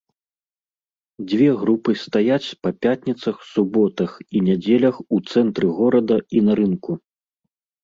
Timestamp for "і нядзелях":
4.35-4.95